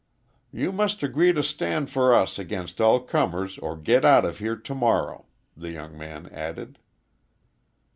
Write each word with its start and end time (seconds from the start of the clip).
"You 0.51 0.71
must 0.71 1.03
agree 1.03 1.31
to 1.31 1.43
stand 1.43 1.91
for 1.91 2.11
us 2.11 2.39
against 2.39 2.81
all 2.81 3.01
comers 3.01 3.59
or 3.59 3.77
get 3.77 4.03
out 4.03 4.25
of 4.25 4.39
here 4.39 4.55
to 4.55 4.73
morrow," 4.73 5.27
the 5.55 5.69
young 5.69 5.95
man 5.95 6.25
added. 6.31 6.79